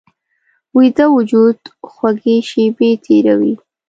[0.77, 1.59] ویده وجود
[1.91, 3.53] خوږې شیبې تېروي